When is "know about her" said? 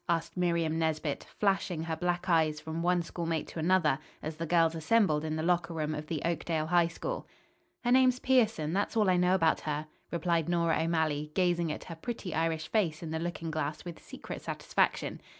9.17-9.85